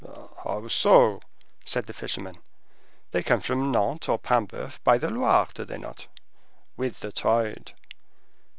[0.43, 1.21] "How so?"
[1.63, 2.37] said the fisherman.
[3.11, 6.07] "They come from Nantes or Paimboeuf by the Loire, do they not?"
[6.75, 7.73] "With the tide."